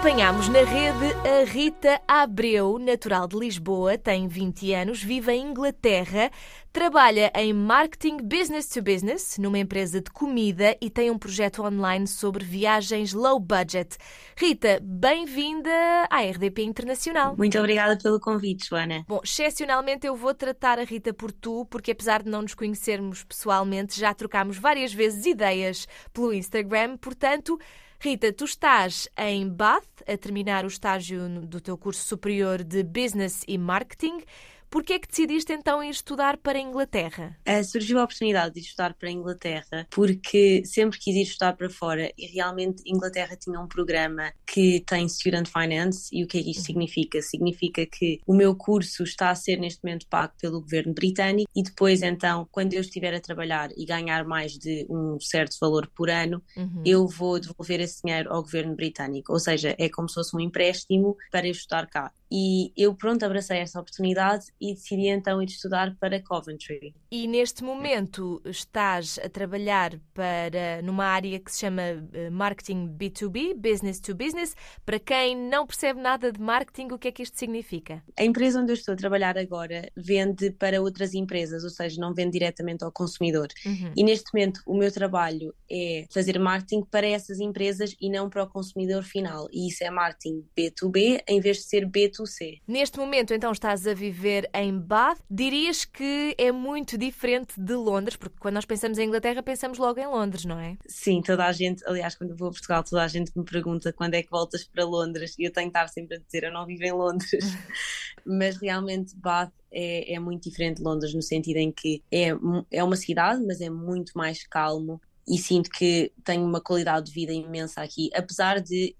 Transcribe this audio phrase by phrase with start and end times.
[0.00, 6.30] Apanhámos na rede a Rita Abreu, natural de Lisboa, tem 20 anos, vive em Inglaterra,
[6.72, 12.06] trabalha em marketing business to business numa empresa de comida e tem um projeto online
[12.06, 13.98] sobre viagens low budget.
[14.34, 15.70] Rita, bem-vinda
[16.08, 17.36] à RDP Internacional.
[17.36, 19.04] Muito obrigada pelo convite, Joana.
[19.06, 23.22] Bom, excepcionalmente eu vou tratar a Rita por tu, porque apesar de não nos conhecermos
[23.22, 27.58] pessoalmente, já trocámos várias vezes ideias pelo Instagram, portanto.
[28.02, 33.42] Rita, tu estás em Bath a terminar o estágio do teu curso superior de Business
[33.46, 34.22] e Marketing.
[34.70, 37.36] Porquê é que decidiste então ir estudar para a Inglaterra?
[37.46, 41.68] Uh, surgiu a oportunidade de estudar para a Inglaterra porque sempre quis ir estudar para
[41.68, 46.42] fora e realmente Inglaterra tinha um programa que tem Student Finance e o que é
[46.42, 47.20] que isto significa?
[47.20, 51.62] Significa que o meu curso está a ser neste momento pago pelo governo britânico e
[51.64, 56.08] depois então quando eu estiver a trabalhar e ganhar mais de um certo valor por
[56.08, 56.82] ano uhum.
[56.86, 60.40] eu vou devolver esse dinheiro ao governo britânico, ou seja, é como se fosse um
[60.40, 62.12] empréstimo para eu estudar cá.
[62.30, 66.94] E eu, pronto, abracei essa oportunidade e decidi então ir estudar para Coventry.
[67.10, 73.54] E neste momento estás a trabalhar para numa área que se chama eh, Marketing B2B,
[73.56, 74.54] Business to Business.
[74.86, 78.02] Para quem não percebe nada de marketing, o que é que isto significa?
[78.16, 82.14] A empresa onde eu estou a trabalhar agora vende para outras empresas, ou seja, não
[82.14, 83.48] vende diretamente ao consumidor.
[83.66, 83.92] Uhum.
[83.96, 88.44] E neste momento o meu trabalho é fazer marketing para essas empresas e não para
[88.44, 89.48] o consumidor final.
[89.52, 92.60] E isso é marketing B2B em vez de ser B2 B2C.
[92.66, 95.20] Neste momento, então, estás a viver em Bath.
[95.30, 99.98] Dirias que é muito diferente de Londres, porque quando nós pensamos em Inglaterra, pensamos logo
[100.00, 100.76] em Londres, não é?
[100.86, 103.92] Sim, toda a gente, aliás, quando eu vou a Portugal, toda a gente me pergunta
[103.92, 106.52] quando é que voltas para Londres e eu tenho que estar sempre a dizer eu
[106.52, 107.30] não vivo em Londres.
[108.24, 112.28] mas realmente Bath é, é, muito diferente de Londres no sentido em que é,
[112.70, 117.12] é uma cidade, mas é muito mais calmo e sinto que tenho uma qualidade de
[117.12, 118.96] vida imensa aqui, apesar de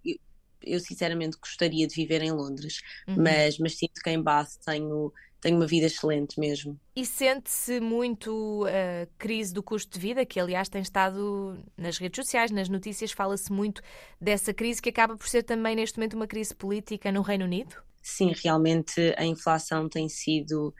[0.63, 3.17] eu sinceramente gostaria de viver em Londres, uhum.
[3.19, 6.79] mas, mas sinto que em Bath tenho, tenho uma vida excelente mesmo.
[6.95, 11.99] E sente-se muito a uh, crise do custo de vida, que aliás tem estado nas
[11.99, 13.83] redes sociais, nas notícias, fala-se muito
[14.21, 17.77] dessa crise que acaba por ser também neste momento uma crise política no Reino Unido?
[18.03, 20.75] Sim, realmente a inflação tem sido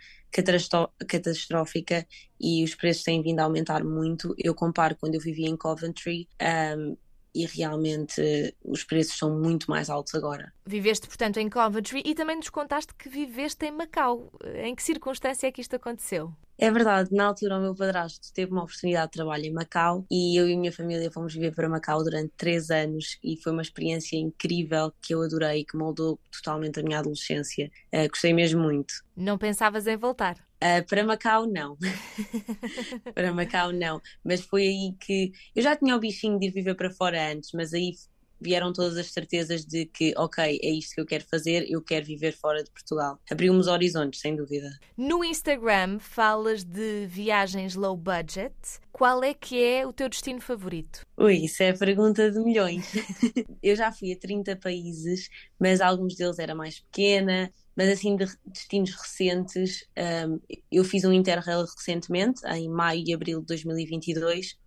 [1.07, 2.07] catastrófica
[2.41, 4.35] e os preços têm vindo a aumentar muito.
[4.39, 6.29] Eu comparo quando eu vivia em Coventry,
[6.77, 6.97] um,
[7.35, 10.53] e realmente os preços são muito mais altos agora.
[10.67, 14.33] Viveste, portanto, em Coventry e também nos contaste que viveste em Macau.
[14.63, 16.33] Em que circunstância é que isto aconteceu?
[16.63, 20.39] É verdade, na altura o meu padrasto teve uma oportunidade de trabalho em Macau e
[20.39, 23.63] eu e a minha família fomos viver para Macau durante três anos e foi uma
[23.63, 27.71] experiência incrível que eu adorei, que moldou totalmente a minha adolescência.
[27.91, 28.93] Uh, gostei mesmo muito.
[29.17, 30.37] Não pensavas em voltar?
[30.63, 31.79] Uh, para Macau, não.
[33.15, 33.99] para Macau, não.
[34.23, 35.33] Mas foi aí que.
[35.57, 37.95] Eu já tinha o bichinho de ir viver para fora antes, mas aí
[38.41, 42.07] vieram todas as certezas de que, ok, é isto que eu quero fazer, eu quero
[42.07, 43.19] viver fora de Portugal.
[43.31, 44.71] Abriu-me os horizontes, sem dúvida.
[44.97, 48.55] No Instagram falas de viagens low budget.
[48.93, 51.07] Qual é que é o teu destino favorito?
[51.17, 52.87] Ui, isso é a pergunta de milhões.
[53.63, 55.29] eu já fui a 30 países,
[55.59, 59.87] mas alguns deles era mais pequena, mas assim de destinos recentes,
[60.29, 60.39] um,
[60.71, 64.59] eu fiz um Interrail recentemente, em maio e abril de 2022,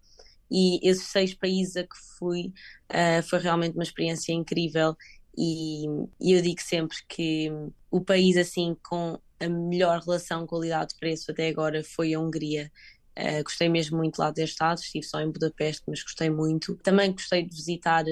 [0.51, 2.53] e esses seis países a que fui
[2.91, 4.95] uh, foi realmente uma experiência incrível
[5.37, 5.85] e,
[6.21, 7.51] e, eu digo sempre que
[7.89, 12.71] o país assim com a melhor relação qualidade-preço até agora foi a Hungria.
[13.17, 16.75] Uh, gostei mesmo muito lá de ter estado, estive só em Budapeste, mas gostei muito.
[16.77, 18.05] Também gostei de visitar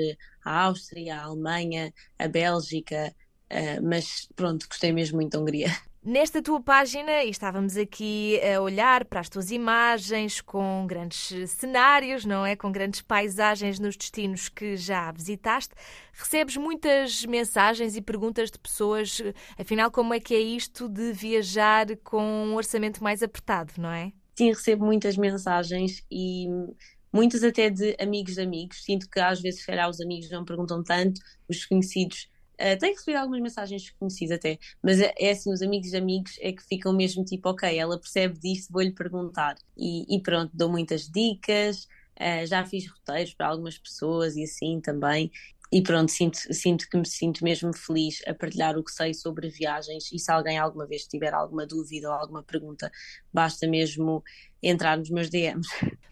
[0.43, 3.15] a Áustria, a Alemanha, a Bélgica,
[3.51, 5.69] uh, mas pronto, gostei mesmo muito da Hungria.
[6.03, 12.25] Nesta tua página, e estávamos aqui a olhar para as tuas imagens com grandes cenários,
[12.25, 12.55] não é?
[12.55, 15.75] Com grandes paisagens nos destinos que já visitaste,
[16.11, 19.21] recebes muitas mensagens e perguntas de pessoas,
[19.59, 24.11] afinal, como é que é isto de viajar com um orçamento mais apertado, não é?
[24.35, 26.47] Sim, recebo muitas mensagens e
[27.13, 28.83] muitas até de amigos de amigos.
[28.83, 32.27] Sinto que às vezes, se os amigos não perguntam tanto, os conhecidos
[32.61, 36.37] Uh, tenho recebido algumas mensagens desconhecidas até, mas é, é, assim, os amigos de amigos
[36.39, 39.55] é que ficam mesmo tipo, ok, ela percebe disto, vou-lhe perguntar.
[39.75, 41.85] E, e, pronto, dou muitas dicas,
[42.19, 45.31] uh, já fiz roteiros para algumas pessoas e assim também.
[45.73, 49.47] E pronto, sinto, sinto que me sinto mesmo feliz a partilhar o que sei sobre
[49.49, 52.91] viagens e se alguém alguma vez tiver alguma dúvida ou alguma pergunta,
[53.33, 54.21] basta mesmo
[54.61, 55.69] entrar nos meus DMs.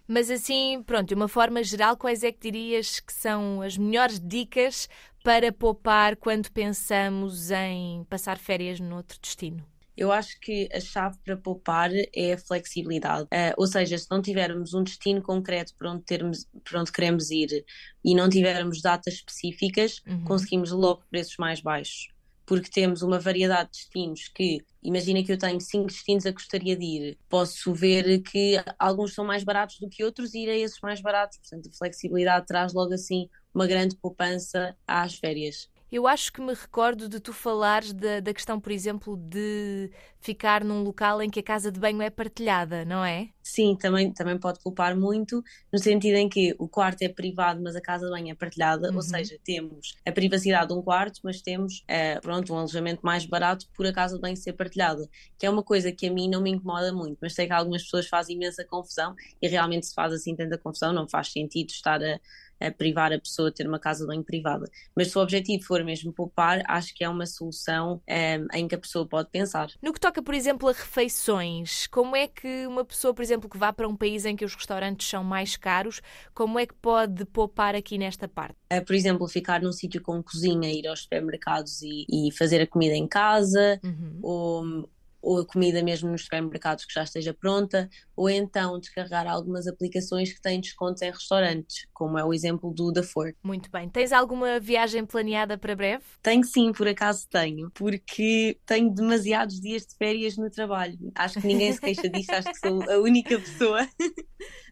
[0.07, 4.19] Mas assim, pronto, de uma forma geral, quais é que dirias que são as melhores
[4.19, 4.87] dicas
[5.23, 9.63] para poupar quando pensamos em passar férias noutro destino?
[9.99, 13.23] Eu acho que a chave para poupar é a flexibilidade.
[13.23, 17.29] Uh, ou seja, se não tivermos um destino concreto para onde, termos, para onde queremos
[17.29, 17.65] ir
[18.01, 20.23] e não tivermos datas específicas, uhum.
[20.23, 22.07] conseguimos logo preços mais baixos.
[22.45, 26.77] Porque temos uma variedade de destinos que, imagina que eu tenho cinco destinos a gostaria
[26.77, 30.55] de ir, posso ver que alguns são mais baratos do que outros e ir a
[30.55, 31.39] esses mais baratos.
[31.39, 35.69] Portanto, a flexibilidade traz logo assim uma grande poupança às férias.
[35.91, 39.89] Eu acho que me recordo de tu falares da, da questão, por exemplo, de
[40.19, 43.29] ficar num local em que a casa de banho é partilhada, não é?
[43.41, 45.43] Sim, também, também pode culpar muito,
[45.73, 48.89] no sentido em que o quarto é privado, mas a casa de banho é partilhada,
[48.89, 48.97] uhum.
[48.97, 53.25] ou seja, temos a privacidade de um quarto, mas temos uh, pronto, um alojamento mais
[53.25, 55.09] barato por a casa de banho ser partilhada,
[55.39, 57.81] que é uma coisa que a mim não me incomoda muito, mas sei que algumas
[57.83, 62.03] pessoas fazem imensa confusão e realmente se faz assim tanta confusão, não faz sentido estar
[62.03, 62.19] a
[62.59, 64.69] a privar a pessoa de ter uma casa de banho privada.
[64.95, 68.75] Mas se o objetivo for mesmo poupar, acho que é uma solução um, em que
[68.75, 69.69] a pessoa pode pensar.
[69.81, 73.57] No que toca, por exemplo, a refeições, como é que uma pessoa, por exemplo, que
[73.57, 76.01] vá para um país em que os restaurantes são mais caros,
[76.33, 78.55] como é que pode poupar aqui nesta parte?
[78.71, 82.67] Uh, por exemplo, ficar num sítio com cozinha, ir aos supermercados e, e fazer a
[82.67, 84.19] comida em casa, uhum.
[84.21, 84.89] ou
[85.21, 90.33] ou a comida mesmo nos supermercados que já esteja pronta, ou então descarregar algumas aplicações
[90.33, 93.33] que têm descontos em restaurantes, como é o exemplo do da For.
[93.43, 93.89] Muito bem.
[93.89, 96.03] Tens alguma viagem planeada para breve?
[96.21, 100.97] Tenho sim, por acaso tenho, porque tenho demasiados dias de férias no trabalho.
[101.15, 103.87] Acho que ninguém se queixa disto, acho que sou a única pessoa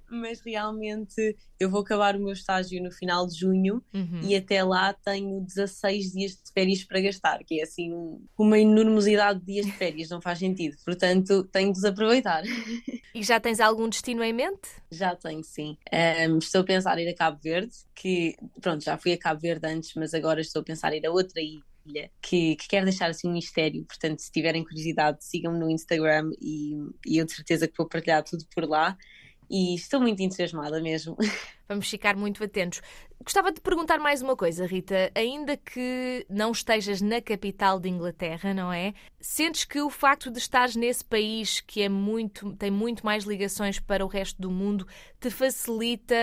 [0.09, 4.21] mas realmente eu vou acabar o meu estágio no final de junho uhum.
[4.23, 7.91] e até lá tenho 16 dias de férias para gastar, que é assim
[8.37, 10.77] uma enormosidade de dias de férias, não faz sentido.
[10.85, 12.43] Portanto, tenho de aproveitar.
[13.15, 14.69] E já tens algum destino em mente?
[14.91, 15.75] Já tenho, sim.
[16.29, 19.41] Um, estou a pensar em ir a Cabo Verde, que pronto, já fui a Cabo
[19.41, 22.85] Verde antes, mas agora estou a pensar em ir a outra ilha que, que quero
[22.85, 23.83] deixar assim um mistério.
[23.85, 26.75] Portanto, se tiverem curiosidade, sigam-me no Instagram e,
[27.05, 28.95] e eu de certeza que vou partilhar tudo por lá
[29.49, 31.15] e estou muito entusiasmada mesmo.
[31.67, 32.81] Vamos ficar muito atentos.
[33.21, 35.11] Gostava de perguntar mais uma coisa, Rita.
[35.13, 38.93] Ainda que não estejas na capital de Inglaterra, não é?
[39.19, 43.79] Sentes que o facto de estares nesse país que é muito, tem muito mais ligações
[43.79, 44.87] para o resto do mundo
[45.19, 46.15] te facilita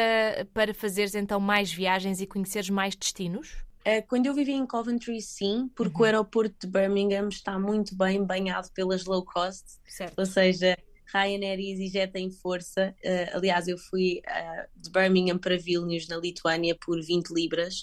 [0.54, 3.64] para fazeres então mais viagens e conheceres mais destinos?
[3.84, 6.02] É, quando eu vivi em Coventry, sim, porque uhum.
[6.02, 10.18] o aeroporto de Birmingham está muito bem banhado pelas low cost, certo.
[10.18, 10.74] ou seja,
[11.14, 12.94] Ryanair e EasyJet têm força.
[13.04, 17.82] Uh, aliás, eu fui uh, de Birmingham para Vilnius, na Lituânia, por 20 libras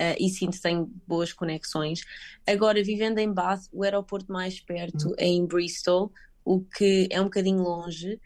[0.00, 2.02] uh, e sinto que tenho boas conexões.
[2.46, 5.14] Agora, vivendo em Bath, o aeroporto mais perto uhum.
[5.18, 6.12] é em Bristol,
[6.44, 8.20] o que é um bocadinho longe.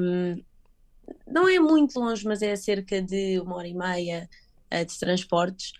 [0.00, 0.42] Um,
[1.26, 4.28] não é muito longe, mas é cerca de uma hora e meia
[4.86, 5.72] de transportes.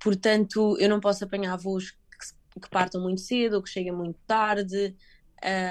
[0.00, 4.18] Portanto, eu não posso apanhar voos que, que partam muito cedo ou que cheguem muito
[4.26, 4.94] tarde.